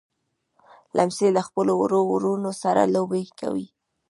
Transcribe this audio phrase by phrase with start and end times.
[0.97, 3.67] لمسی له خپلو وړو وروڼو سره لوبې کوي.